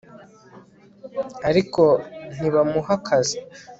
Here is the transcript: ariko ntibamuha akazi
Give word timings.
ariko 1.49 1.83
ntibamuha 2.33 2.91
akazi 2.99 3.37